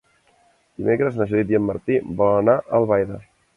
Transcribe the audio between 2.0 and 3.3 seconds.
volen anar a Albaida.